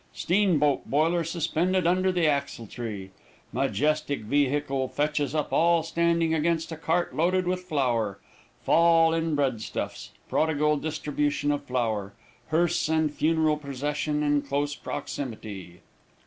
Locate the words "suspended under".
1.23-2.11